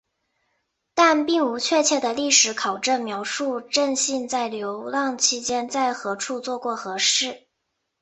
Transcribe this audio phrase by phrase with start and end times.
[0.95, 7.45] 但并无确切的历史考证描述正信在流浪期间在何处做过何事。